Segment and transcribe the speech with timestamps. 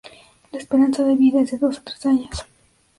[0.51, 2.47] La esperanza de vida es de dos a tres años.